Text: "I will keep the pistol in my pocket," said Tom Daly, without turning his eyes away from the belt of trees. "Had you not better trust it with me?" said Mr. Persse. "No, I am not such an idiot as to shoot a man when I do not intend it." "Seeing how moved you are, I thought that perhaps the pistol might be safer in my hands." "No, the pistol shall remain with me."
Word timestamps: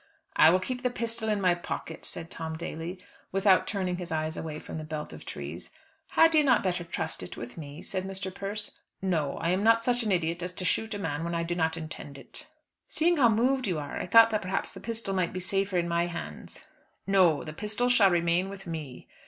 "I 0.35 0.49
will 0.49 0.59
keep 0.59 0.81
the 0.81 0.89
pistol 0.89 1.29
in 1.29 1.39
my 1.39 1.53
pocket," 1.53 2.05
said 2.05 2.31
Tom 2.31 2.57
Daly, 2.57 2.99
without 3.31 3.67
turning 3.67 3.97
his 3.97 4.11
eyes 4.11 4.35
away 4.35 4.57
from 4.57 4.79
the 4.79 4.83
belt 4.83 5.13
of 5.13 5.25
trees. 5.25 5.71
"Had 6.13 6.33
you 6.33 6.43
not 6.43 6.63
better 6.63 6.83
trust 6.83 7.21
it 7.21 7.37
with 7.37 7.55
me?" 7.55 7.83
said 7.83 8.03
Mr. 8.05 8.33
Persse. 8.33 8.79
"No, 8.99 9.37
I 9.37 9.49
am 9.51 9.61
not 9.61 9.83
such 9.83 10.01
an 10.01 10.11
idiot 10.11 10.41
as 10.41 10.53
to 10.53 10.65
shoot 10.65 10.95
a 10.95 10.97
man 10.97 11.23
when 11.23 11.35
I 11.35 11.43
do 11.43 11.53
not 11.53 11.77
intend 11.77 12.17
it." 12.17 12.47
"Seeing 12.89 13.17
how 13.17 13.29
moved 13.29 13.67
you 13.67 13.77
are, 13.77 13.99
I 13.99 14.07
thought 14.07 14.31
that 14.31 14.41
perhaps 14.41 14.71
the 14.71 14.79
pistol 14.79 15.13
might 15.13 15.33
be 15.33 15.39
safer 15.39 15.77
in 15.77 15.87
my 15.87 16.07
hands." 16.07 16.65
"No, 17.05 17.43
the 17.43 17.53
pistol 17.53 17.87
shall 17.87 18.09
remain 18.09 18.49
with 18.49 18.65
me." 18.65 19.07